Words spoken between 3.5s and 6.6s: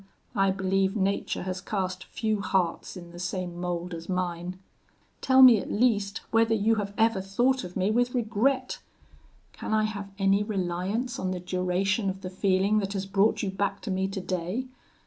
mould as mine. Tell me at least whether